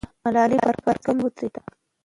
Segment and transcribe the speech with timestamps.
[0.23, 1.61] ملالۍ پر کوم ځای ودرېده؟